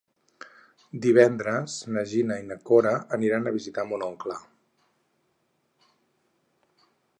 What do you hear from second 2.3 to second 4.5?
i na Cora aniran a visitar mon oncle.